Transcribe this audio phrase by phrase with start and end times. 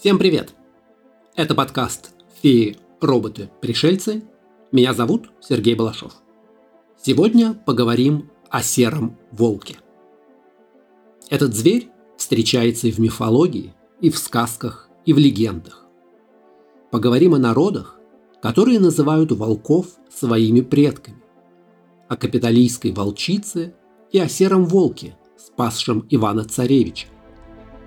[0.00, 0.54] Всем привет!
[1.36, 4.22] Это подкаст «Феи, роботы, пришельцы».
[4.72, 6.14] Меня зовут Сергей Балашов.
[7.02, 9.76] Сегодня поговорим о сером волке.
[11.28, 15.84] Этот зверь встречается и в мифологии, и в сказках, и в легендах.
[16.90, 18.00] Поговорим о народах,
[18.40, 21.22] которые называют волков своими предками,
[22.08, 23.74] о капиталистской волчице
[24.12, 27.08] и о сером волке, спасшем Ивана Царевича,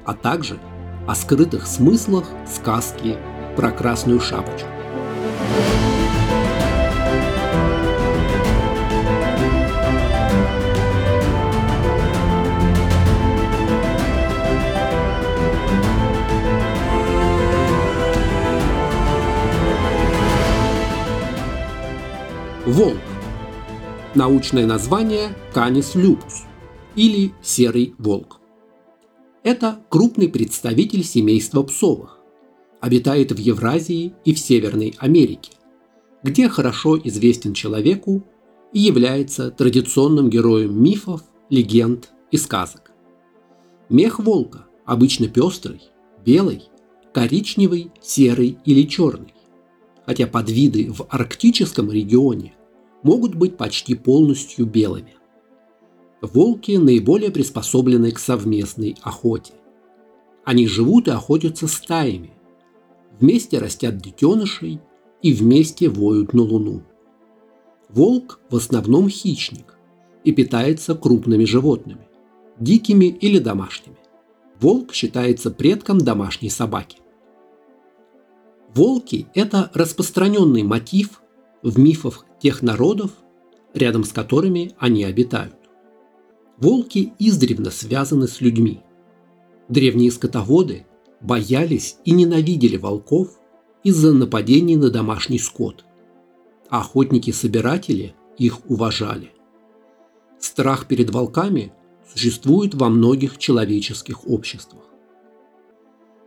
[0.06, 0.60] а также–
[1.08, 3.18] о скрытых смыслах сказки
[3.56, 4.68] про красную шапочку.
[22.66, 22.98] Волк.
[24.16, 26.46] Научное название Canis lupus
[26.96, 28.43] или серый волк.
[29.44, 32.18] Это крупный представитель семейства псовых.
[32.80, 35.52] Обитает в Евразии и в Северной Америке,
[36.24, 38.24] где хорошо известен человеку
[38.72, 42.92] и является традиционным героем мифов, легенд и сказок.
[43.90, 45.82] Мех волка обычно пестрый,
[46.26, 46.64] белый,
[47.14, 49.34] коричневый, серый или черный,
[50.06, 52.54] хотя подвиды в арктическом регионе
[53.04, 55.16] могут быть почти полностью белыми
[56.24, 59.54] волки наиболее приспособлены к совместной охоте.
[60.46, 62.32] Они живут и охотятся стаями.
[63.20, 64.80] Вместе растят детенышей
[65.22, 66.82] и вместе воют на луну.
[67.90, 69.78] Волк в основном хищник
[70.24, 72.08] и питается крупными животными,
[72.58, 73.98] дикими или домашними.
[74.60, 77.00] Волк считается предком домашней собаки.
[78.74, 81.22] Волки– это распространенный мотив
[81.62, 83.12] в мифах тех народов,
[83.74, 85.63] рядом с которыми они обитают.
[86.58, 88.82] Волки издревно связаны с людьми.
[89.70, 90.86] Древние скотоводы
[91.20, 93.40] боялись и ненавидели волков
[93.84, 95.84] из-за нападений на домашний скот,
[96.70, 99.32] а охотники-собиратели их уважали.
[100.40, 101.74] Страх перед волками
[102.12, 104.84] существует во многих человеческих обществах.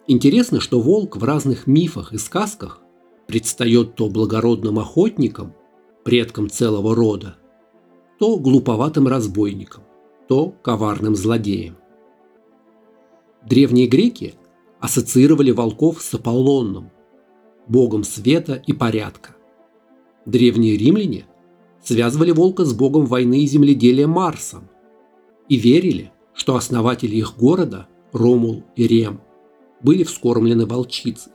[0.08, 2.80] Интересно, что волк в разных мифах и сказках
[3.26, 5.54] предстает то благородным охотником,
[6.04, 7.36] предком целого рода,
[8.18, 9.85] то глуповатым разбойником
[10.28, 11.76] то коварным злодеем.
[13.44, 14.34] Древние греки
[14.80, 16.90] ассоциировали волков с Аполлоном,
[17.68, 19.36] богом света и порядка.
[20.24, 21.26] Древние римляне
[21.82, 24.68] связывали волка с богом войны и земледелия Марсом
[25.48, 29.20] и верили, что основатели их города, Ромул и Рем,
[29.80, 31.32] были вскормлены волчицей.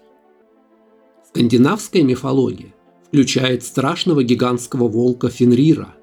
[1.30, 2.74] Скандинавская мифология
[3.08, 5.96] включает страшного гигантского волка Фенрира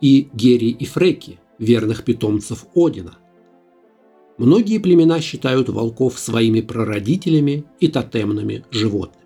[0.00, 3.18] и Гери и Фреки– верных питомцев Одина.
[4.38, 9.18] Многие племена считают волков своими прародителями и тотемными животными.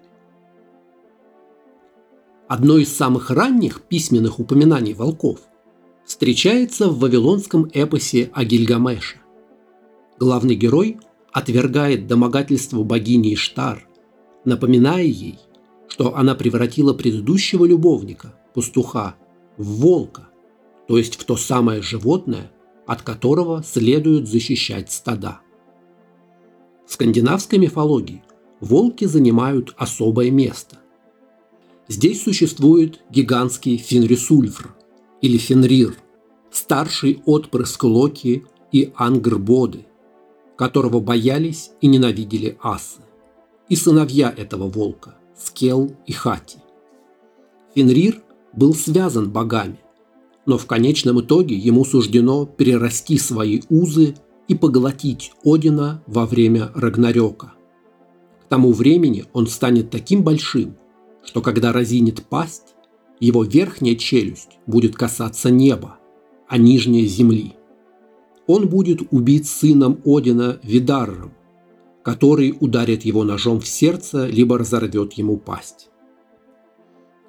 [2.48, 5.41] Одно из самых ранних письменных упоминаний волков
[6.04, 9.16] встречается в вавилонском эпосе о Гильгамеше.
[10.19, 10.98] Главный герой
[11.32, 13.87] отвергает домогательство богини Иштар,
[14.44, 15.38] напоминая ей,
[15.88, 19.15] что она превратила предыдущего любовника, пастуха,
[19.56, 20.28] в волка,
[20.88, 22.50] то есть в то самое животное,
[22.87, 25.41] от которого следует защищать стада.
[26.87, 28.22] В скандинавской мифологии
[28.60, 30.78] волки занимают особое место.
[31.88, 34.75] Здесь существует гигантский Фенрисульфр
[35.21, 35.97] или Фенрир,
[36.50, 39.87] старший отпрыск Локи и Ангрбоды,
[40.56, 43.00] которого боялись и ненавидели асы,
[43.69, 46.59] и сыновья этого волка– Скел и Хати.
[47.75, 48.22] Фенрир
[48.53, 49.81] был связан богами,
[50.47, 54.16] но в конечном итоге ему суждено перерасти свои узы
[54.48, 57.53] и поглотить Одина во время Рагнарёка.
[58.41, 60.76] К тому времени он станет таким большим,
[61.25, 62.75] что когда разинет пасть,
[63.20, 65.98] его верхняя челюсть будет касаться неба,
[66.48, 67.54] а нижняя– земли.
[68.48, 71.32] Он будет убит сыном Одина Видарром,
[72.03, 75.89] который ударит его ножом в сердце, либо разорвет ему пасть.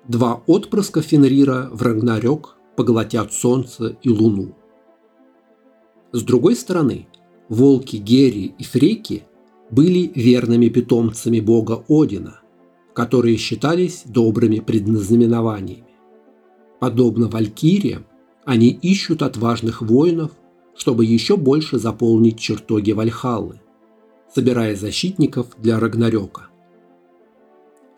[0.08, 4.56] Два отпрыска Фенрира в Рагнарёк поглотят Солнце и Луну.
[6.12, 7.08] С другой стороны,
[7.50, 9.24] волки Гери и Фреки
[9.72, 12.42] были верными питомцами бога Одина,
[12.94, 15.88] которые считались добрыми предназнаменованиями.
[16.80, 18.06] Подобно валькириям,
[18.46, 20.32] они ищут отважных воинов,
[20.76, 23.62] чтобы еще больше заполнить чертоги Вальхаллы,
[24.34, 26.50] собирая защитников для Рагнарёка.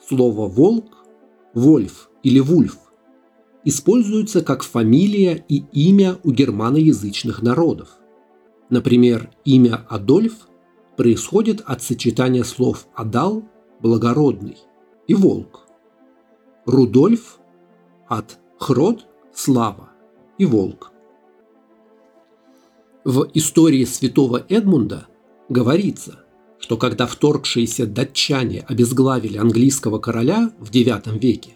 [0.08, 1.06] Слово «волк»,
[1.54, 2.78] «вольф» или «вульф»
[3.66, 7.90] используются как фамилия и имя у германоязычных народов.
[8.70, 10.48] Например, имя Адольф
[10.96, 13.44] происходит от сочетания слов «адал»–
[13.82, 14.58] благородный
[15.08, 15.68] и «волк».
[16.66, 17.40] Рудольф
[18.08, 19.90] от «хрод»– слава
[20.38, 20.92] и «волк».
[23.04, 25.08] В истории святого Эдмунда
[25.50, 26.24] говорится,
[26.60, 31.52] что когда вторгшиеся датчане обезглавили английского короля в IX веке,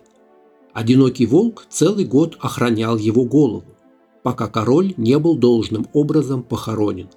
[0.73, 3.65] одинокий волк целый год охранял его голову,
[4.23, 7.09] пока король не был должным образом похоронен.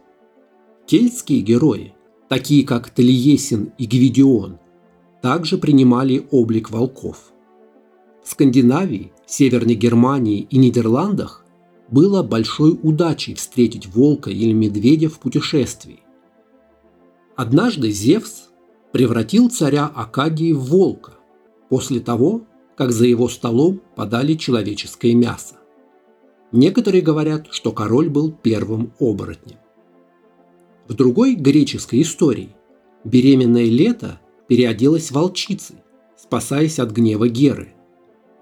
[0.87, 1.95] Кельтские герои,
[2.29, 4.59] такие как Талиесин и Гвидион,
[5.21, 7.33] также принимали облик волков.
[8.25, 11.45] В Скандинавии, Северной Германии и Нидерландах
[11.91, 16.01] было большой удачей встретить волка или медведя в путешествии.
[17.37, 18.49] Однажды Зевс
[18.93, 21.15] превратил царя Акадии в волка
[21.69, 22.43] после того,
[22.77, 25.57] как за его столом подали человеческое мясо.
[26.53, 29.59] Некоторые говорят, что король был первым оборотнем.
[30.87, 32.55] В другой греческой истории
[33.05, 35.77] беременное лето переоделась волчицей,
[36.17, 37.73] спасаясь от гнева Геры,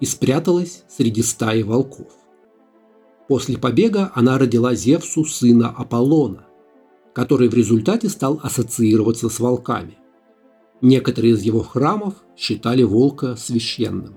[0.00, 2.12] и спряталась среди стаи волков.
[3.28, 6.46] После побега она родила Зевсу сына Аполлона,
[7.14, 9.98] который в результате стал ассоциироваться с волками.
[10.80, 14.16] Некоторые из его храмов считали волка священным.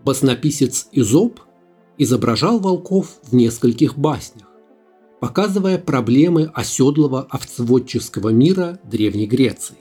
[0.00, 1.40] Баснописец Изоп
[1.96, 4.48] изображал волков в нескольких баснях,
[5.20, 9.78] показывая проблемы оседлого овцеводческого мира Древней Греции.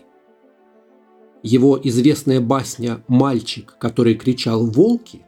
[1.42, 5.26] Его известная басня «Мальчик, который кричал «волки»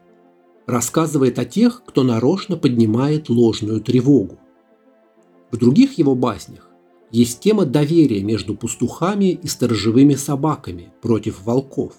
[0.64, 4.38] рассказывает о тех, кто нарочно поднимает ложную тревогу.
[5.50, 6.70] В других его баснях
[7.10, 11.94] есть тема доверия между пастухами и сторожевыми собаками против волков,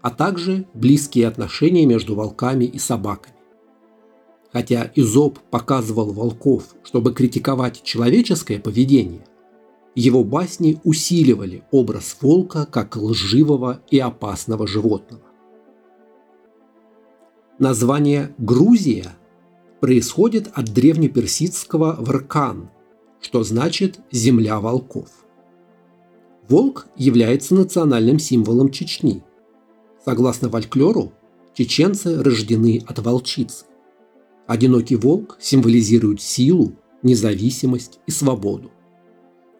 [0.00, 3.36] а также близкие отношения между волками и собаками.
[4.52, 9.24] Хотя Изоб показывал волков, чтобы критиковать человеческое поведение,
[9.94, 15.22] его басни усиливали образ волка как лживого и опасного животного.
[17.58, 19.12] Название «Грузия»
[19.80, 22.70] происходит от древнеперсидского «варкан»,
[23.22, 25.08] что значит «земля волков».
[26.48, 29.22] Волк является национальным символом Чечни.
[30.04, 31.12] Согласно фольклору,
[31.54, 33.64] чеченцы рождены от волчицы.
[34.46, 36.72] Одинокий волк символизирует силу,
[37.02, 38.70] независимость и свободу.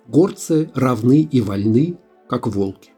[0.06, 1.96] Горцы равны и вольны,
[2.28, 2.90] как волки.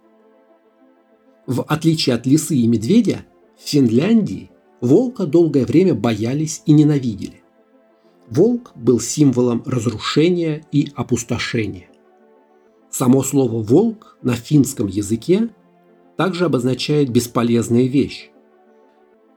[1.46, 3.26] В отличие от лисы и медведя,
[3.56, 4.50] в Финляндии
[4.81, 7.44] волка долгое время боялись и ненавидели.
[8.35, 11.89] Волк был символом разрушения и опустошения.
[12.91, 15.51] Само слово «волк» на финском языке
[16.17, 18.31] также обозначает бесполезная вещь,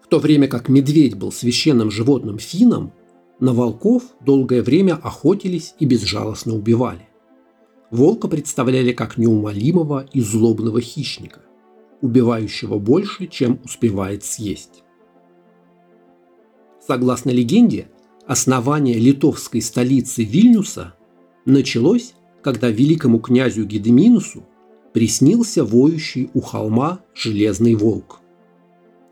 [0.08, 2.94] в то время как медведь был священным животным финном,
[3.42, 7.10] на волков долгое время охотились и безжалостно убивали.
[7.92, 11.42] Волка представляли как неумолимого и злобного хищника,
[12.02, 14.82] убивающего больше, чем успевает съесть.
[16.80, 17.90] Согласно легенде,
[18.28, 20.94] основание литовской столицы Вильнюса
[21.46, 22.14] началось,
[22.44, 24.46] когда великому князю Гедеминусу
[24.94, 28.22] приснился воющий у холма железный волк–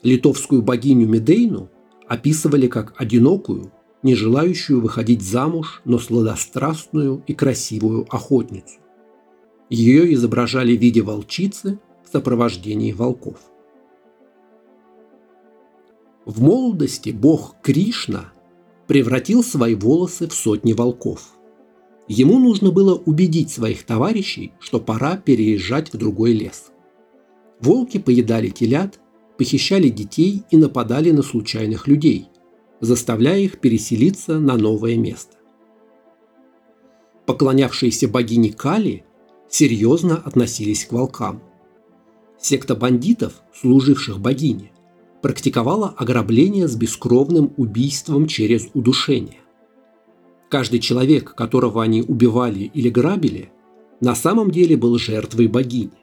[0.06, 1.68] Литовскую богиню Медейну
[2.08, 3.72] описывали как одинокую,
[4.04, 8.76] не желающую выходить замуж, но сладострастную и красивую охотницу.
[9.72, 13.40] Ее изображали в виде волчицы в сопровождении волков.
[16.26, 18.32] В молодости бог Кришна
[18.88, 21.36] превратил свои волосы в сотни волков.
[22.08, 26.72] Ему нужно было убедить своих товарищей, что пора переезжать в другой лес.
[27.60, 29.00] Волки поедали телят
[29.38, 32.30] похищали детей и нападали на случайных людей,
[32.80, 35.38] заставляя их переселиться на новое место.
[37.26, 39.04] Поклонявшиеся богине Кали
[39.50, 41.42] серьезно относились к волкам.
[42.40, 44.72] Секта бандитов, служивших богине,
[45.26, 49.40] практиковала ограбление с бескровным убийством через удушение.
[50.52, 53.50] Каждый человек, которого они убивали или грабили,
[54.02, 55.98] на самом деле был жертвой богини.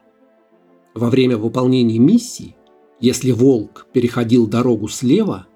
[0.93, 2.57] Во время выполнения миссии
[2.99, 5.47] если волк переходил дорогу слева,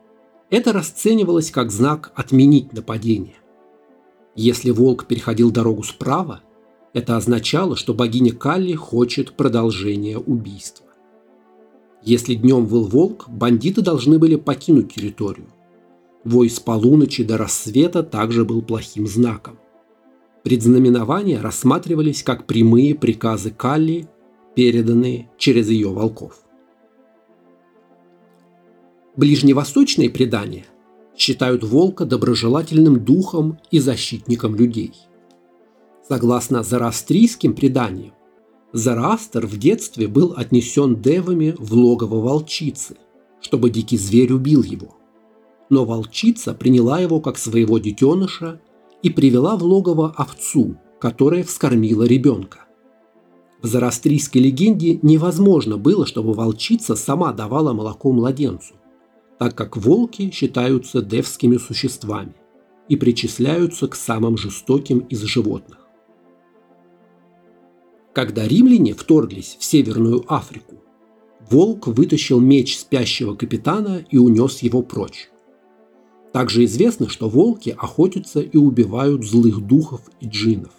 [0.50, 3.36] это расценивалось как знак отменить нападение.
[4.38, 6.39] Если волк переходил дорогу справа,
[6.93, 10.87] это означало, что богиня Калли хочет продолжения убийства.
[12.03, 15.47] Если днем выл волк, бандиты должны были покинуть территорию.
[16.23, 19.57] Вой с полуночи до рассвета также был плохим знаком.
[20.43, 24.07] Предзнаменования рассматривались как прямые приказы Калли,
[24.55, 26.41] переданные через ее волков.
[29.15, 30.65] Ближневосточные предания
[31.17, 34.93] считают волка доброжелательным духом и защитником людей.
[36.07, 38.13] Согласно зороастрийским преданиям,
[38.74, 42.97] Зороастер в детстве был отнесен девами в логово волчицы,
[43.39, 44.97] чтобы дикий зверь убил его.
[45.69, 48.62] Но волчица приняла его как своего детеныша
[49.03, 52.65] и привела в логово овцу, которая вскормила ребенка.
[53.62, 58.75] В зороастрийской легенде невозможно было, чтобы волчица сама давала молоко младенцу,
[59.39, 62.36] так как волки считаются девскими существами
[62.89, 65.87] и причисляются к самым жестоким из животных.
[68.17, 70.77] Когда римляне вторглись в Северную Африку,
[71.51, 75.29] волк вытащил меч спящего капитана и унес его прочь.
[76.33, 80.71] Также известно, что волки охотятся и убивают злых духов и джинов.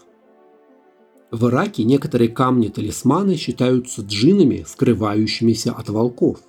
[1.31, 6.41] В Ираке некоторые камни-талисманы считаются джинами, скрывающимися от волков.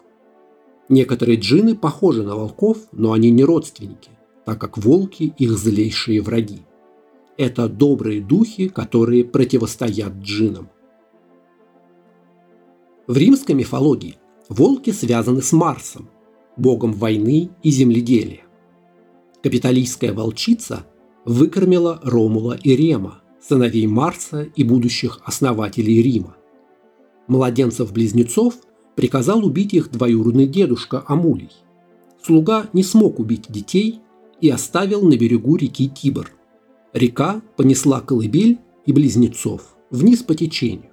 [0.89, 4.09] Некоторые джины похожи на волков, но они не родственники,
[4.43, 6.63] так как волки– их злейшие враги.
[7.37, 10.69] Это добрые духи, которые противостоят джинам.
[13.09, 14.17] В римской мифологии
[14.49, 16.11] волки связаны с Марсом,
[16.57, 18.41] богом войны и земледелия.
[19.41, 20.85] Капиталистская волчица
[21.25, 26.37] выкормила Ромула и Рема, сыновей Марса и будущих основателей Рима.
[27.25, 28.53] Младенцев-близнецов
[28.95, 31.49] приказал убить их двоюродный дедушка Амулий.
[32.23, 34.01] Слуга не смог убить детей
[34.39, 36.31] и оставил на берегу реки Тибр.
[36.93, 40.88] Река понесла колыбель и близнецов вниз по течению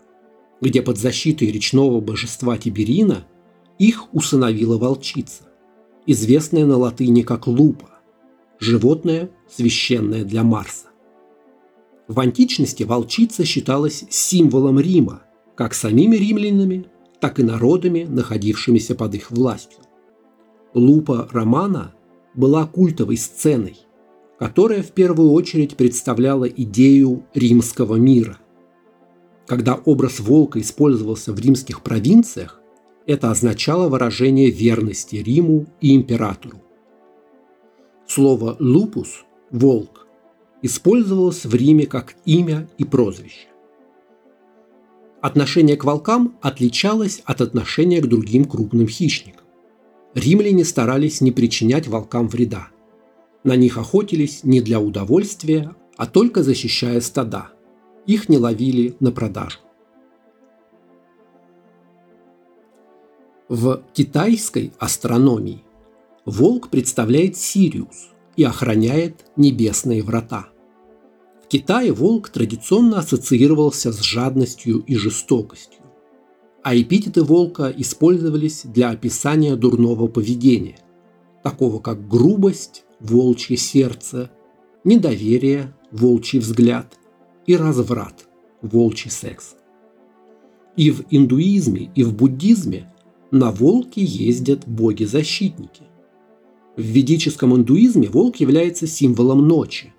[0.60, 3.26] где под защитой речного божества Тиберина
[3.78, 5.44] их усыновила волчица,
[6.06, 7.90] известная на латыни как лупа,
[8.58, 10.86] животное, священное для Марса.
[12.08, 15.22] В античности волчица считалась символом Рима,
[15.56, 16.86] как самими римлянами,
[17.20, 19.80] так и народами, находившимися под их властью.
[20.72, 21.94] Лупа Романа
[22.34, 23.76] была культовой сценой,
[24.38, 28.38] которая в первую очередь представляла идею римского мира–
[29.46, 32.60] когда образ волка использовался в римских провинциях,
[33.06, 36.60] это означало выражение верности Риму и императору.
[38.08, 40.06] Слово «лупус»– «волк»
[40.62, 43.46] использовалось в Риме как имя и прозвище.
[45.20, 49.44] Отношение к волкам отличалось от отношения к другим крупным хищникам.
[50.14, 52.68] Римляне старались не причинять волкам вреда.
[53.44, 57.50] На них охотились не для удовольствия, а только защищая стада–
[58.06, 59.58] их не ловили на продажу.
[63.48, 65.62] В китайской астрономии
[66.24, 70.48] волк представляет Сириус и охраняет небесные врата.
[71.44, 75.80] В Китае волк традиционно ассоциировался с жадностью и жестокостью,
[76.64, 80.80] а эпитеты волка использовались для описания дурного поведения,
[81.44, 84.32] такого как грубость, волчье сердце,
[84.82, 86.98] недоверие, волчий взгляд–
[87.46, 88.28] и разврат,
[88.62, 89.54] волчий секс.
[90.76, 92.92] И в индуизме, и в буддизме
[93.30, 95.84] на волке ездят боги-защитники.
[96.76, 99.94] В ведическом индуизме волк является символом ночи,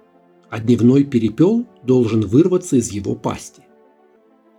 [0.50, 3.64] а дневной перепел должен вырваться из его пасти.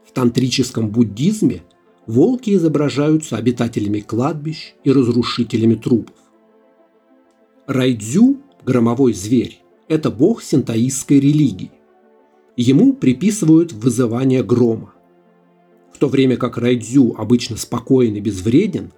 [0.04, 1.62] В тантрическом буддизме
[2.07, 6.16] волки изображаются обитателями кладбищ и разрушителями трупов.
[7.66, 11.71] Райдзю, громовой зверь, это бог синтоистской религии.
[12.59, 14.93] Ему приписывают вызывание грома.
[15.95, 18.93] В то время как Райдзю обычно спокоен и безвреден,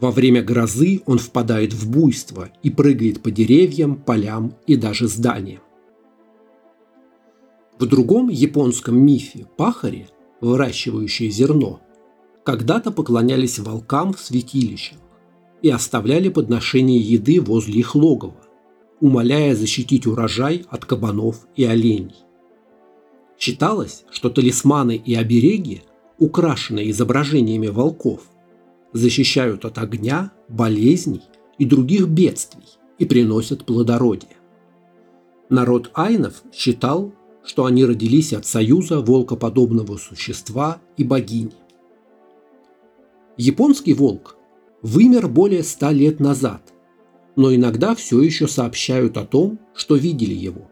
[0.00, 5.60] во время грозы он впадает в буйство и прыгает по деревьям, полям и даже зданиям.
[7.78, 10.08] В другом японском мифе пахари,
[10.40, 11.80] выращивающие зерно,
[12.42, 14.96] когда-то поклонялись волкам в святилищах
[15.60, 18.40] и оставляли подношение еды возле их логова,
[19.00, 22.23] умоляя защитить урожай от кабанов и оленей.
[23.44, 25.82] Считалось, что талисманы и обереги,
[26.18, 28.22] украшенные изображениями волков,
[28.94, 31.20] защищают от огня, болезней
[31.58, 32.64] и других бедствий
[32.98, 34.38] и приносят плодородие.
[35.50, 37.12] Народ айнов считал,
[37.44, 41.52] что они родились от союза волкоподобного существа и богини.
[43.36, 44.38] Японский волк
[44.80, 46.72] вымер более ста лет назад,
[47.36, 50.70] но иногда все еще сообщают о том, что видели его.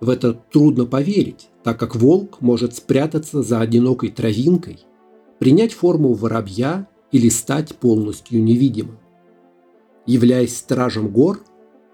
[0.00, 4.78] В это трудно поверить, так как волк может спрятаться за одинокой травинкой,
[5.38, 8.98] принять форму воробья или стать полностью невидимым.
[10.06, 11.40] Являясь стражем гор,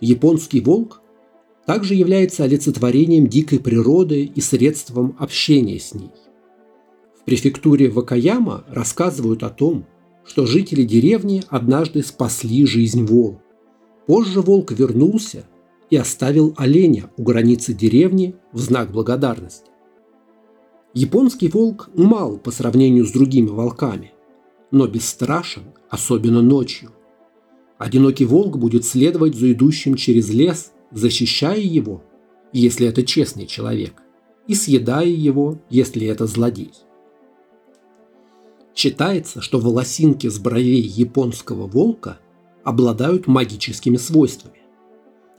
[0.01, 1.01] японский волк
[1.67, 6.11] также является олицетворением дикой природы и средством общения с ней.
[7.19, 9.87] В префектуре Вакаяма рассказывают о том,
[10.27, 13.41] что жители деревни однажды спасли жизнь волка.
[14.07, 15.47] Позже волк вернулся
[15.95, 19.71] и оставил оленя у границы деревни в знак благодарности.
[20.93, 24.13] Японский волк мал по сравнению с другими волками,
[24.73, 26.91] но бесстрашен, особенно ночью.
[27.79, 32.03] Одинокий волк будет следовать за идущим через лес, защищая его,
[32.53, 34.03] если это честный человек,
[34.49, 36.73] и съедая его, если это злодей.
[38.75, 42.19] Считается, что волосинки с бровей японского волка
[42.65, 44.64] обладают магическими свойствами.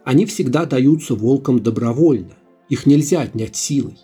[0.06, 2.38] Они всегда даются волкам добровольно,
[2.70, 3.98] их нельзя отнять силой.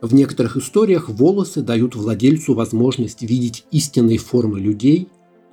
[0.00, 5.08] В некоторых историях волосы дают владельцу возможность видеть истинные формы людей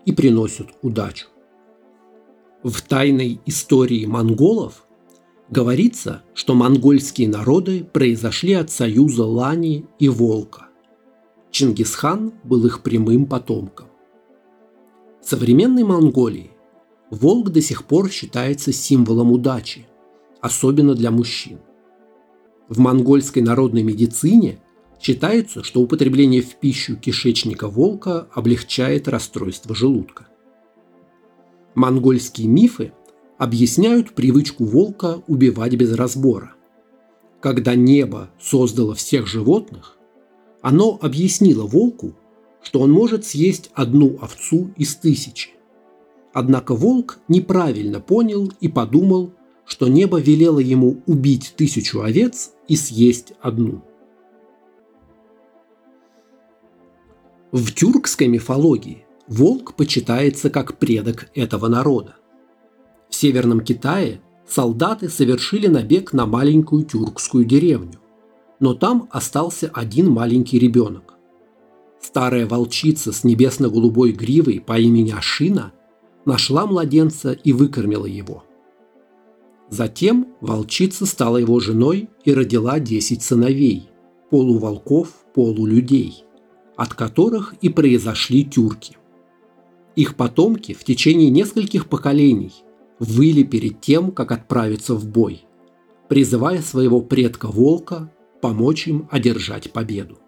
[0.06, 1.28] и приносят удачу.
[2.62, 4.86] В тайной истории монголов
[5.50, 10.68] говорится, что монгольские народы произошли от союза лани и волка.
[11.50, 13.88] Чингисхан был их прямым потомком.
[15.22, 16.52] В современной Монголии
[17.14, 19.88] волк до сих пор считается символом удачи,
[20.42, 21.60] особенно для мужчин–
[22.70, 24.60] в монгольской народной медицине
[25.00, 30.28] считается, что употребление в пищу кишечника волка облегчает расстройство желудка.
[31.76, 32.94] Монгольские мифы
[33.38, 36.54] объясняют привычку волка убивать без разбора.
[37.42, 39.98] Когда небо создало всех животных,
[40.62, 42.16] оно объяснило волку,
[42.62, 45.50] что он может съесть одну овцу из тысячи.
[46.34, 49.34] Однако волк неправильно понял и подумал,
[49.66, 53.84] что небо велело ему убить тысячу овец и съесть одну.
[57.52, 62.16] В тюркской мифологии волк почитается как предок этого народа.
[63.10, 68.00] В Северном Китае солдаты совершили набег на маленькую тюркскую деревню,
[68.60, 71.14] но там остался один маленький ребенок.
[72.02, 75.74] Старая волчица с небесно-голубой гривой по имени Ашина
[76.26, 78.44] нашла младенца и выкормила его–
[79.74, 83.90] Затем волчица стала его женой и родила десять сыновей,
[84.30, 86.26] полуволков, полулюдей,
[86.76, 88.98] от которых и произошли тюрки.
[89.96, 92.54] Их потомки в течение нескольких поколений
[93.00, 95.44] выли перед тем, как отправиться в бой,
[96.08, 100.20] призывая своего предка волка помочь им одержать победу.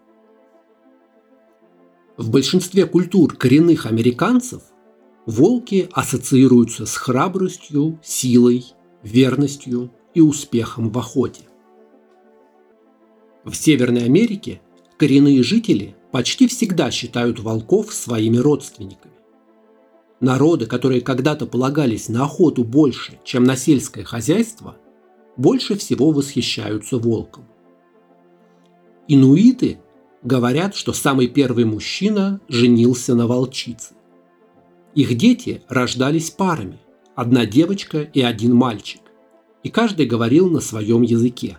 [2.16, 4.62] В большинстве культур коренных американцев
[5.26, 8.64] волки ассоциируются с храбростью, силой
[9.02, 11.42] верностью и успехом в охоте.
[13.44, 14.60] В Северной Америке
[14.96, 19.14] коренные жители почти всегда считают волков своими родственниками.
[20.20, 24.76] Народы, которые когда-то полагались на охоту больше, чем на сельское хозяйство,
[25.36, 27.46] больше всего восхищаются волком.
[29.08, 29.78] Инуиты
[30.22, 33.95] говорят, что самый первый мужчина женился на волчице.
[34.96, 36.78] Их дети рождались парами,
[37.14, 39.02] одна девочка и один мальчик,
[39.62, 41.58] и каждый говорил на своем языке.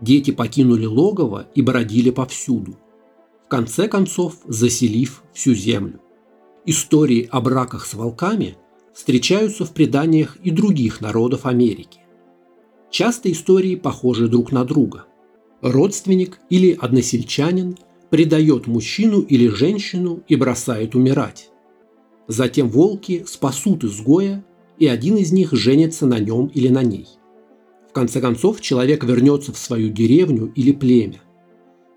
[0.00, 2.76] Дети покинули логово и бродили повсюду,
[3.44, 6.00] в конце концов заселив всю землю.
[6.66, 8.56] Истории о браках с волками
[8.92, 12.00] встречаются в преданиях и других народов Америки.
[12.90, 15.04] Часто истории похожи друг на друга.
[15.62, 17.78] Родственник или односельчанин
[18.10, 21.50] предает мужчину или женщину и бросает умирать.
[22.26, 24.44] Затем волки спасут изгоя,
[24.78, 27.06] и один из них женится на нем или на ней.
[27.88, 31.20] В конце концов, человек вернется в свою деревню или племя.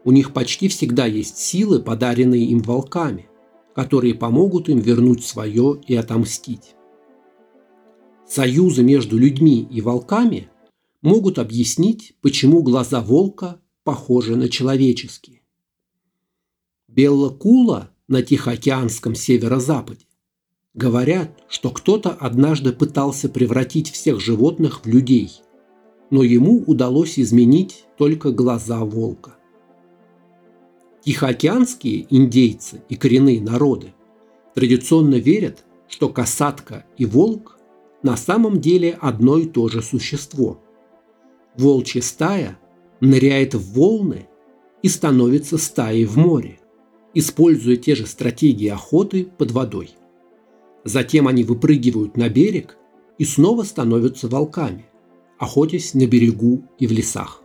[0.04, 3.30] У них почти всегда есть силы, подаренные им волками,
[3.74, 6.76] которые помогут им вернуть свое и отомстить.
[8.28, 10.50] Союзы между людьми и волками
[11.02, 15.42] могут объяснить, почему глаза волка похожи на человеческие.
[16.88, 20.07] Белла Кула на Тихоокеанском северо-западе
[20.78, 25.42] Говорят, что кто-то однажды пытался превратить всех животных в людей,
[26.12, 29.38] но ему удалось изменить только глаза волка.
[31.04, 33.96] Тихоокеанские индейцы и коренные народы
[34.54, 37.58] традиционно верят, что касатка и волк
[38.04, 40.62] на самом деле одно и то же существо.
[41.58, 42.60] Волчья стая
[43.00, 44.28] ныряет в волны
[44.84, 46.60] и становится стаей в море,
[47.16, 49.96] используя те же стратегии охоты под водой.
[50.88, 52.78] Затем они выпрыгивают на берег
[53.17, 54.86] и снова становятся волками,
[55.38, 57.43] охотясь на берегу и в лесах.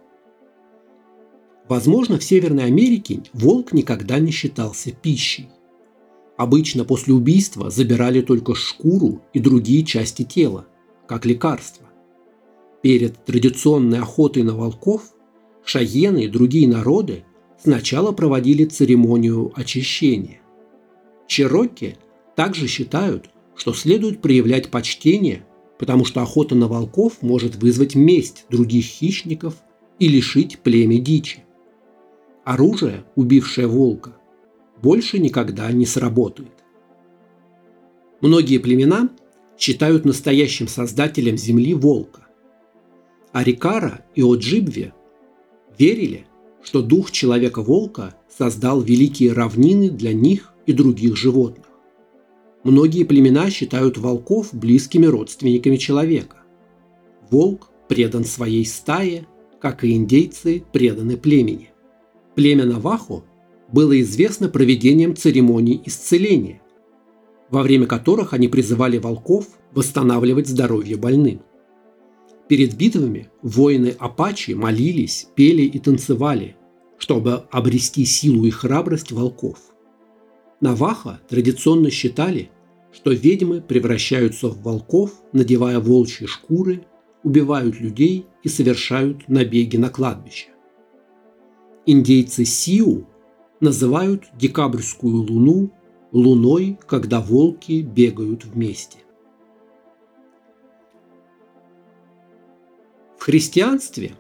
[1.68, 5.48] Возможно, в Северной Америке волк никогда не считался пищей.
[6.37, 10.68] Обычно после убийства забирали только шкуру и другие части тела,
[11.09, 11.88] как лекарство.
[12.81, 15.14] Перед традиционной охотой на волков
[15.64, 17.24] шаены и другие народы
[17.61, 20.40] сначала проводили церемонию очищения.
[21.26, 21.96] Чероки
[22.37, 25.45] также считают, что следует проявлять почтение,
[25.79, 29.57] потому что охота на волков может вызвать месть других хищников
[29.99, 31.45] и лишить племя дичи.
[32.45, 34.17] оружие, убившее волка,
[34.83, 36.53] больше никогда не сработает.
[38.21, 39.11] Многие племена
[39.59, 42.27] считают настоящим создателем земли волка.
[43.33, 44.93] Арикара и Оджибве
[45.79, 46.27] верили,
[46.62, 51.67] что дух человека-волка создал великие равнины для них и других животных.
[52.64, 56.38] Многие племена считают волков близкими родственниками человека.
[57.31, 59.27] Волк предан своей стае,
[59.61, 61.70] как и индейцы преданы племени.
[62.35, 63.25] Племя Навахо
[63.72, 66.62] было известно проведением церемоний исцеления,
[67.51, 71.42] во время которых они призывали волков восстанавливать здоровье больным.
[72.48, 76.57] Перед битвами воины Апачи молились, пели и танцевали,
[76.98, 79.59] чтобы обрести силу и храбрость волков.
[80.62, 82.48] Наваха традиционно считали,
[82.92, 86.87] что ведьмы превращаются в волков, надевая волчьи шкуры,
[87.25, 90.51] убивают людей и совершают набеги на кладбище.
[91.85, 93.09] Индейцы Сиу
[93.59, 95.72] называют декабрьскую луну
[96.12, 98.98] луной, когда волки бегают вместе.
[103.18, 104.12] В христианстве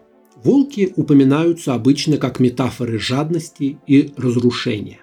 [0.42, 4.98] волки упоминаются обычно как метафоры жадности и разрушения.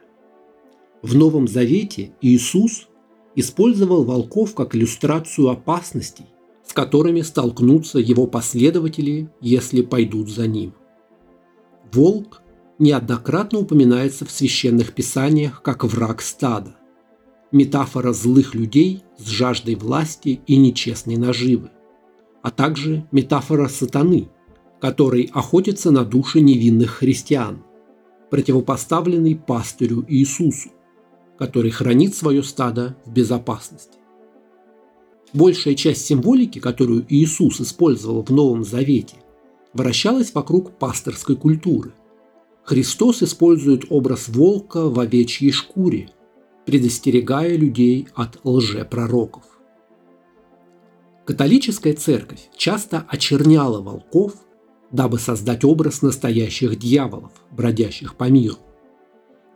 [1.01, 2.87] В Новом Завете Иисус
[3.35, 6.25] использовал волков как иллюстрацию опасностей,
[6.65, 10.73] с которыми столкнутся его последователи, если пойдут за ним.
[11.93, 12.41] Волк
[12.79, 16.75] неоднократно упоминается в священных писаниях как враг стада,
[17.51, 21.71] метафора злых людей с жаждой власти и нечестной наживы,
[22.41, 24.29] а также метафора сатаны,
[24.81, 27.63] который охотится на души невинных христиан,
[28.29, 30.69] противопоставленный пастырю Иисусу,
[31.39, 33.97] который хранит свое стадо в безопасности.
[35.33, 39.15] Большая часть символики, которую Иисус использовал в Новом Завете,
[39.73, 41.93] вращалась вокруг пасторской культуры.
[42.63, 46.11] Христос использует образ волка в овечьей шкуре–
[46.69, 49.41] предостерегая людей от лжепророков.
[51.25, 54.33] Католическая церковь часто очерняла волков,
[54.91, 58.57] дабы создать образ настоящих дьяволов, бродящих по миру.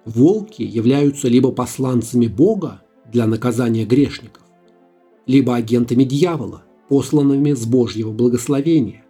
[0.06, 4.44] Волки являются либо посланцами Бога для наказания грешников,
[5.26, 9.06] либо агентами дьявола, посланными с Божьего благословения,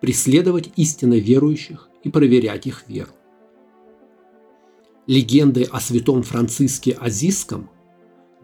[0.00, 3.10] преследовать истинно верующих и проверять их веру.
[5.06, 7.70] Легенды о святом Франциске Азиском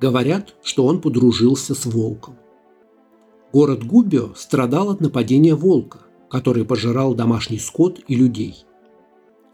[0.01, 2.37] говорят, что он подружился с волком.
[3.53, 8.65] Город Губио страдал от нападения волка, который пожирал домашний скот и людей.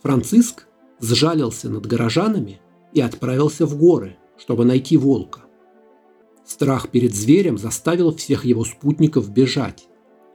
[0.03, 0.68] Франциск
[1.01, 2.61] сжалился над горожанами
[2.93, 5.41] и отправился в горы, чтобы найти волка.
[6.45, 9.89] Страх перед зверем заставил всех его спутников бежать,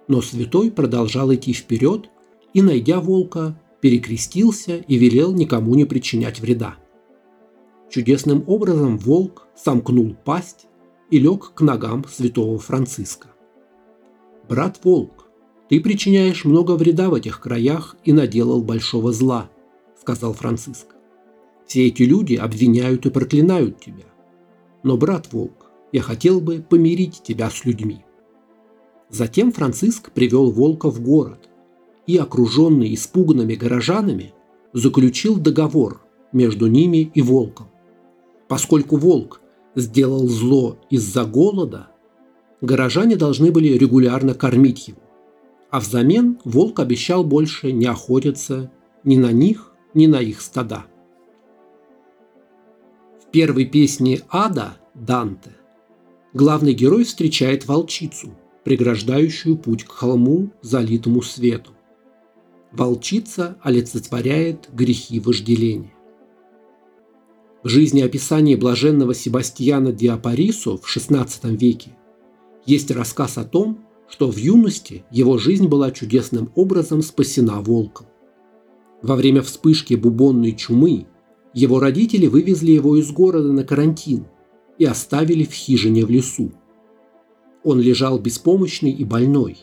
[0.07, 2.09] но святой продолжал идти вперед
[2.53, 6.75] и, найдя волка, перекрестился и велел никому не причинять вреда.
[7.89, 10.67] Чудесным образом волк сомкнул пасть
[11.09, 13.29] и лег к ногам святого Франциска.
[14.47, 15.27] «Брат волк,
[15.69, 19.49] ты причиняешь много вреда в этих краях и наделал большого зла»,–
[20.03, 20.87] сказал Франциск.
[21.65, 24.03] «Все эти люди обвиняют и проклинают тебя.
[24.83, 28.03] Но, брат волк, я хотел бы помирить тебя с людьми».
[29.09, 31.49] Затем Франциск привел волка в город,
[32.05, 34.33] и, окруженный испуганными горожанами,
[34.73, 36.01] заключил договор
[36.33, 37.67] между ними и волком.
[38.49, 39.39] Поскольку волк
[39.75, 41.87] сделал зло из-за голода,
[42.59, 44.99] горожане должны были регулярно кормить его,
[45.69, 48.69] а взамен волк обещал больше не охотиться
[49.05, 50.85] ни на них, ни на их стада.
[53.21, 55.51] В первой песне «Ада» Данте
[56.33, 61.73] главный герой встречает волчицу, преграждающую путь к холму, залитому светом
[62.73, 65.93] волчица олицетворяет грехи вожделения.
[67.63, 71.95] В жизни описания блаженного Себастьяна Диапарисо в XVI веке
[72.65, 78.07] есть рассказ о том, что в юности его жизнь была чудесным образом спасена волком.
[79.03, 81.05] Во время вспышки бубонной чумы
[81.53, 84.25] его родители вывезли его из города на карантин
[84.79, 86.51] и оставили в хижине в лесу.
[87.65, 89.57] Он лежал беспомощный и больной,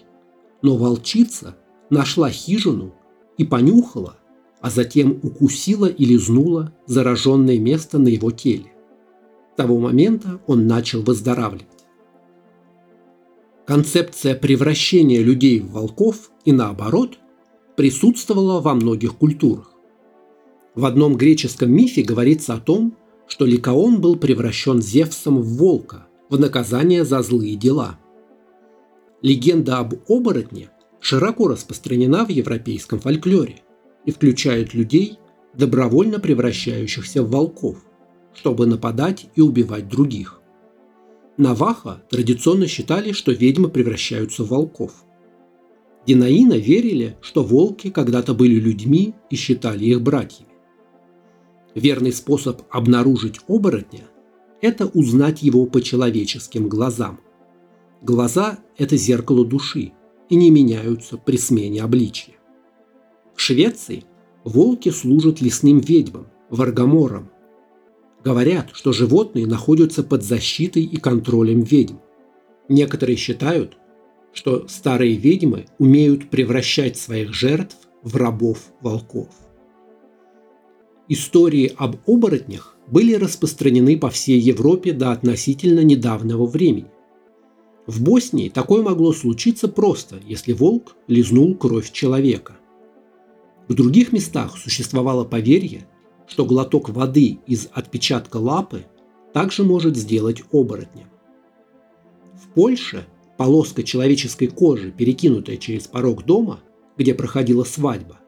[0.63, 1.57] но волчица
[1.89, 2.95] нашла хижину
[3.39, 4.19] и понюхала,
[4.61, 8.73] а затем укусила и лизнула зараженное место на его теле.
[9.55, 11.67] С того момента он начал выздоравливать.
[13.67, 17.19] Концепция превращения людей в волков и наоборот
[17.81, 19.73] присутствовала во многих культурах.
[20.75, 22.95] В одном греческом мифе говорится о том,
[23.27, 27.99] что Ликаон был превращен Зевсом в волка в наказание за злые дела.
[29.23, 30.69] Легенда об оборотне
[31.01, 33.63] широко распространена в европейском фольклоре
[34.05, 35.19] и включает людей,
[35.55, 37.79] добровольно превращающихся в волков,
[38.35, 40.43] чтобы нападать и убивать других.
[41.39, 45.03] Наваха традиционно считали, что ведьмы превращаются в волков.
[46.11, 50.51] Динаина верили, что волки когда-то были людьми и считали их братьями.
[51.77, 54.09] Верный способ обнаружить оборотня–
[54.61, 57.21] это узнать его по человеческим глазам.
[58.03, 59.93] Глаза– это зеркало души
[60.29, 62.35] и не меняются при смене обличия.
[63.37, 64.03] В Швеции
[64.43, 67.31] волки служат лесным ведьмам, варгаморам.
[68.25, 71.99] Говорят, что животные находятся под защитой и контролем ведьм.
[72.69, 73.77] Некоторые считают,
[74.33, 79.29] что старые ведьмы умеют превращать своих жертв в рабов волков.
[81.09, 86.91] Истории об оборотнях были распространены по всей Европе до относительно недавнего времени.
[87.87, 92.57] В Боснии такое могло случиться просто, если волк лизнул кровь человека.
[93.67, 95.89] В других местах существовало поверье,
[96.29, 98.85] что глоток воды из отпечатка лапы
[99.33, 101.09] также может сделать оборотня.
[102.35, 103.07] В Польше
[103.41, 106.61] полоска человеческой кожи, перекинутая через порог дома,
[106.99, 108.19] где проходила свадьба,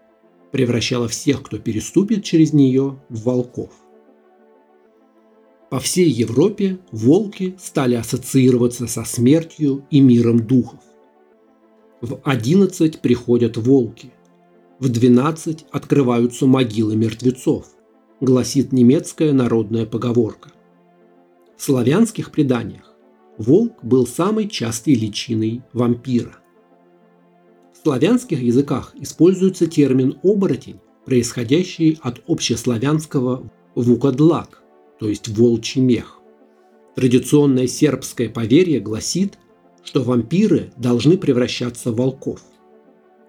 [0.52, 3.68] превращала всех, кто переступит через нее, в волков.
[5.68, 10.80] По всей Европе волки стали ассоциироваться со смертью и миром духов.
[12.00, 14.14] В 11 приходят волки,
[14.78, 17.66] в 12 открываются могилы мертвецов,
[18.22, 20.52] гласит немецкая народная поговорка.
[21.58, 22.91] В славянских преданиях
[23.42, 26.36] волк был самой частой личиной вампира.
[27.74, 34.62] В славянских языках используется термин «оборотень», происходящий от общеславянского «вукадлак»,
[35.00, 36.20] то есть «волчий мех».
[36.94, 39.38] Традиционное сербское поверье гласит,
[39.82, 42.42] что вампиры должны превращаться в волков.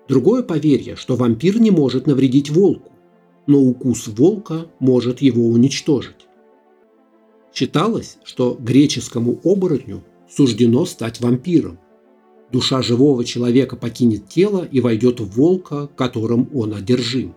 [0.07, 2.91] Другое поверье, что вампир не может навредить волку,
[3.47, 6.27] но укус волка может его уничтожить.
[7.53, 11.79] Считалось, что греческому оборотню суждено стать вампиром,
[12.53, 17.33] Душа живого человека покинет тело и войдет в волка, которым он одержим.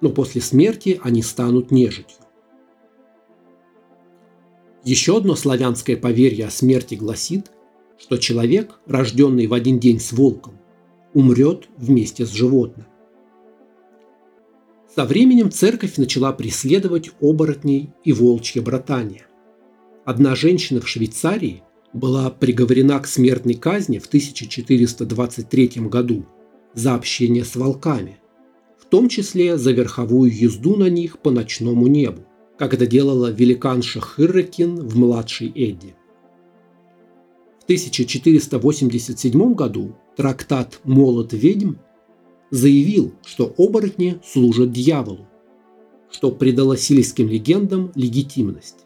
[0.00, 2.18] Но после смерти они станут нежитью.
[4.84, 7.50] Еще одно славянское поверье о смерти гласит,
[7.98, 10.56] что человек, рожденный в один день с волком,
[11.14, 12.86] умрет вместе с животным.
[14.94, 19.26] Со временем церковь начала преследовать оборотней и волчье братание.
[20.04, 21.62] Одна женщина в Швейцарии
[21.94, 26.26] была приговорена к смертной казни в 1423 году
[26.74, 28.18] за общение с волками,
[28.78, 32.26] в том числе за верховую езду на них по ночному небу,
[32.58, 35.94] как это делала великанша Хыррекин в «Младшей Эдди».
[37.60, 41.76] В 1487 году трактат «Молот ведьм»
[42.52, 45.26] заявил, что оборотни служат дьяволу,
[46.10, 48.84] что придало сельским легендам легитимность.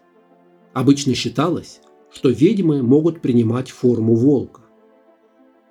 [0.72, 1.80] Обычно считалось,
[2.12, 4.62] что ведьмы могут принимать форму волка.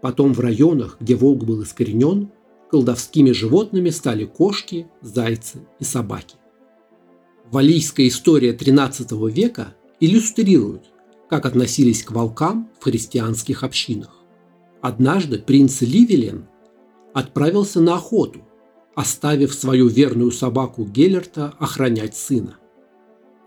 [0.02, 2.32] Потом в районах, где волк был искоренен,
[2.70, 6.36] колдовскими животными стали кошки, зайцы и собаки.
[7.50, 10.84] Валийская история XIII века иллюстрирует,
[11.30, 14.12] как относились к волкам в христианских общинах.
[14.82, 16.48] Однажды принц Ливелен
[17.16, 18.42] отправился на охоту,
[18.94, 22.58] оставив свою верную собаку Геллерта охранять сына.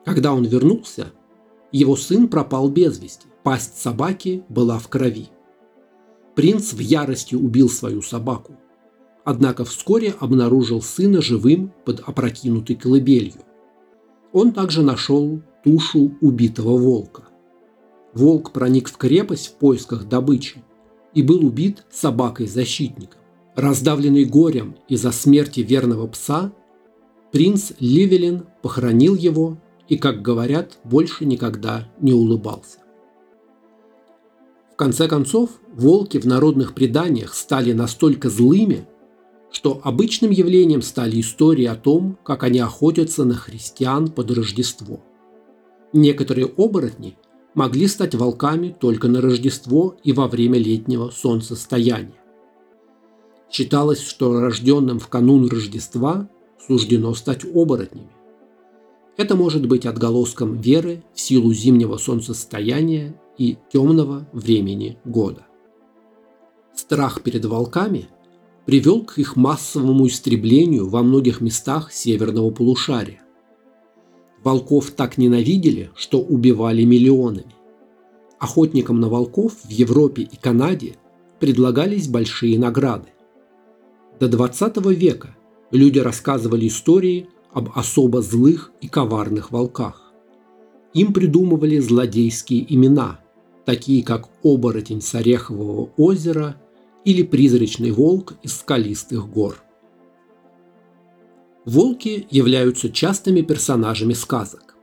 [0.06, 1.12] Когда он вернулся,
[1.70, 5.28] его сын пропал без вести, пасть собаки была в крови.
[6.34, 8.56] Принц в ярости убил свою собаку,
[9.22, 13.42] однако вскоре обнаружил сына живым под опрокинутой колыбелью.
[14.32, 17.24] Он также нашел тушу убитого волка.
[18.14, 20.64] Волк проник в крепость в поисках добычи
[21.12, 23.20] и был убит собакой-защитником.
[23.58, 26.52] Раздавленный горем из-за смерти верного пса,
[27.32, 32.78] принц Ливелин похоронил его и, как говорят, больше никогда не улыбался.
[34.72, 38.86] В конце концов, волки в народных преданиях стали настолько злыми,
[39.50, 45.00] что обычным явлением стали истории о том, как они охотятся на христиан под Рождество.
[45.92, 47.16] Некоторые оборотни
[47.54, 52.17] могли стать волками только на Рождество и во время летнего солнцестояния.
[53.50, 56.28] Считалось, что рожденным в канун Рождества
[56.66, 58.10] суждено стать оборотнями.
[59.16, 65.46] Это может быть отголоском веры в силу зимнего солнцестояния и темного времени года.
[66.74, 68.08] Страх перед волками
[68.64, 73.22] привел к их массовому истреблению во многих местах северного полушария.
[74.44, 77.54] Волков так ненавидели, что убивали миллионами.
[78.38, 80.96] Охотникам на волков в Европе и Канаде
[81.40, 83.08] предлагались большие награды.
[84.20, 85.36] До 20 века
[85.70, 90.12] люди рассказывали истории об особо злых и коварных волках.
[90.92, 93.20] Им придумывали злодейские имена,
[93.64, 96.56] такие как оборотень с Орехового озера
[97.04, 99.62] или призрачный волк из скалистых гор.
[101.64, 104.74] Волки являются частыми персонажами сказок.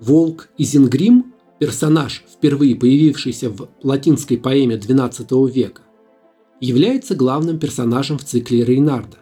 [0.00, 5.82] Волк Изингрим– персонаж, впервые появившийся в латинской поэме XII века,
[6.60, 9.18] является главным персонажем в цикле Рейнарда,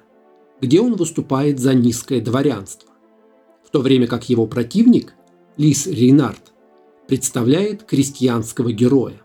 [0.61, 2.91] где он выступает за низкое дворянство,
[3.65, 5.15] в то время как его противник,
[5.57, 6.53] Лис Рейнард,
[7.09, 9.21] представляет крестьянского героя.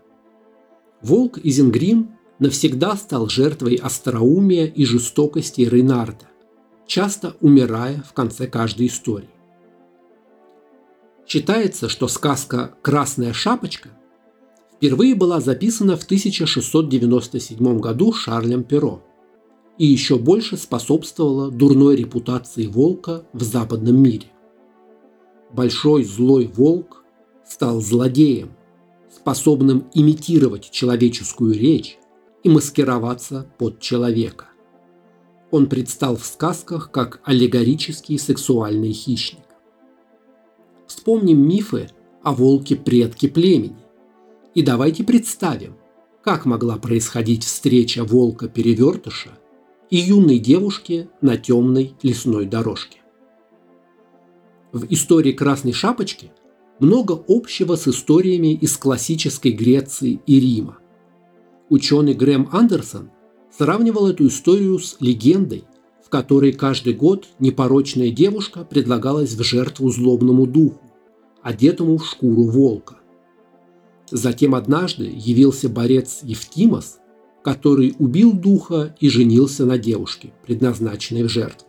[1.00, 6.26] Волк Изингрим навсегда стал жертвой остроумия и жестокости Рейнарда,
[6.86, 9.30] часто умирая в конце каждой истории.
[11.26, 13.90] Считается, что сказка «Красная шапочка»
[14.78, 19.02] впервые была записана в 1697 году Шарлем Перо
[19.76, 24.28] и еще больше способствовала дурной репутации волка в западном мире.
[25.52, 27.04] Большой злой волк
[27.44, 28.50] стал злодеем,
[29.10, 31.98] способным имитировать человеческую речь
[32.44, 34.46] и маскироваться под человека.
[35.50, 39.44] Он предстал в сказках как аллегорический сексуальный хищник.
[40.86, 41.88] Вспомним мифы
[42.22, 43.87] о волке-предке племени.
[44.58, 45.76] И давайте представим,
[46.24, 49.38] как могла происходить встреча волка-перевертыша
[49.88, 52.98] и юной девушки на темной лесной дорожке.
[54.72, 56.32] В истории Красной Шапочки
[56.80, 60.78] много общего с историями из классической Греции и Рима.
[61.68, 63.12] Ученый Грэм Андерсон
[63.56, 65.66] сравнивал эту историю с легендой,
[66.04, 70.82] в которой каждый год непорочная девушка предлагалась в жертву злобному духу,
[71.44, 72.97] одетому в шкуру волка.
[74.10, 76.98] Затем однажды явился борец Евтимос,
[77.42, 81.68] который убил духа и женился на девушке, предназначенной в жертву.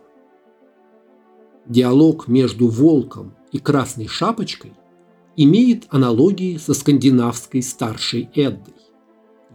[1.68, 4.74] Диалог между волком и красной шапочкой
[5.36, 8.74] имеет аналогии со скандинавской старшей Эддой.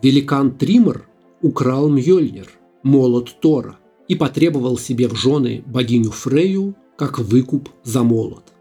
[0.03, 1.09] Великан Тримор
[1.43, 2.49] украл Мьёльнир,
[2.83, 8.53] молот Тора, и потребовал себе в жены богиню Фрею как выкуп за молот.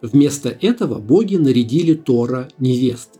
[0.00, 3.17] Вместо этого боги нарядили Тора невестой.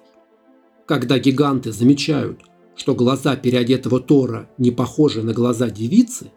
[0.88, 2.40] Когда гиганты замечают,
[2.74, 6.32] что глаза переодетого Тора не похожи на глаза девицы,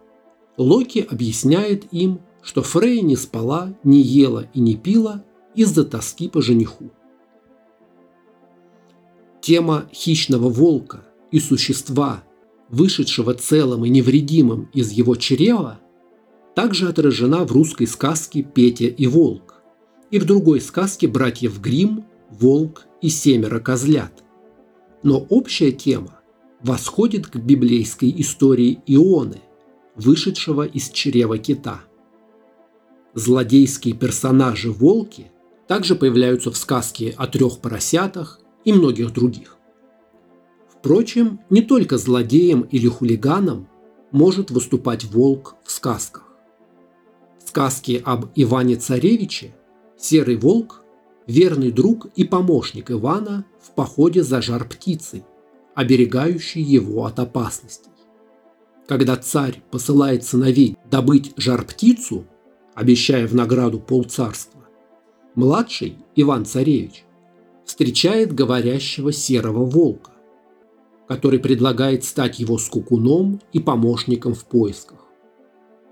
[0.58, 5.24] Локи объясняет им, что Фрея не спала, не ела и не пила
[5.56, 6.92] из-за тоски по жениху.
[9.40, 12.22] Тема хищного волка и существа,
[12.68, 15.80] вышедшего целым и невредимым из его чрева,
[16.56, 19.62] также отражена в русской сказке «Петя и волк»
[20.12, 24.26] и в другой сказке братьев Грим «Волк и семеро козлят».
[25.04, 26.20] Но общая тема
[26.62, 29.42] восходит к библейской истории Ионы,
[29.96, 31.82] вышедшего из чрева кита.
[33.14, 35.32] Злодейские персонажи-волки
[35.68, 39.58] также появляются в сказке о трех поросятах и многих других.
[40.70, 43.68] Впрочем, не только злодеем или хулиганом
[44.12, 46.28] может выступать волк в сказках.
[47.44, 49.56] В сказке об Иване Царевиче
[49.98, 50.84] серый волк–
[51.28, 55.24] верный друг и помощник Ивана в походе за жар птицей,
[55.76, 57.92] оберегающий его от опасностей.
[58.88, 62.26] Когда царь посылает сыновей добыть жар птицу,
[62.74, 64.62] обещая в награду полцарства,
[65.36, 67.06] младший Иван-царевич
[67.66, 70.12] встречает говорящего серого волка,
[71.08, 75.00] который предлагает стать его скукуном и помощником в поисках.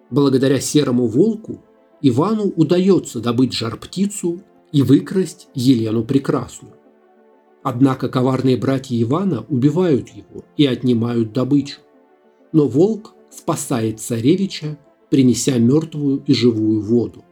[0.10, 1.62] Благодаря серому волку
[2.02, 6.74] Ивану удается добыть жар-птицу и выкрасть Елену Прекрасную.
[7.64, 11.80] Однако коварные братья Ивана убивают его и отнимают добычу.
[12.52, 14.78] Но волк спасает царевича,
[15.10, 17.24] принеся мертвую и живую воду.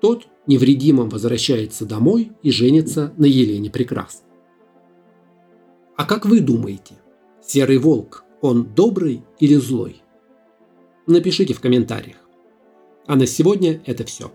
[0.00, 4.28] Тот невредимым возвращается домой и женится на Елене Прекрасной.
[5.96, 6.94] А как вы думаете,
[7.42, 10.02] серый волк, он добрый или злой?
[11.06, 12.16] Напишите в комментариях.
[13.06, 14.32] А на сегодня это все.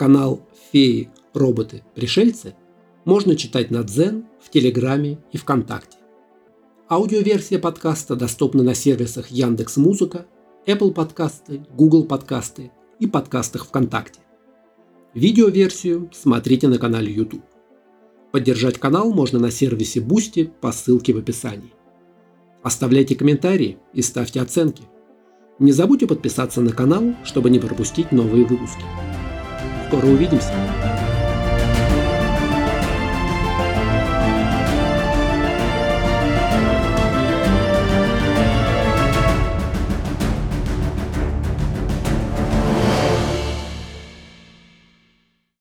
[0.00, 0.40] Канал
[0.72, 2.54] «Феи, роботы, пришельцы»
[3.04, 5.98] можно читать на Дзен, в Телеграме и ВКонтакте.
[6.88, 10.24] Аудиоверсия подкаста доступна на сервисах Яндекс Музыка,
[10.66, 14.20] Apple подкасты, Google подкасты и подкастах ВКонтакте.
[15.12, 17.44] Видеоверсию смотрите на канале YouTube.
[18.32, 21.74] Поддержать канал можно на сервисе Boosty по ссылке в описании.
[22.62, 24.84] Оставляйте комментарии и ставьте оценки.
[25.58, 28.84] Не забудьте подписаться на канал, чтобы не пропустить новые выпуски.
[29.90, 30.99] Скоро увидимся!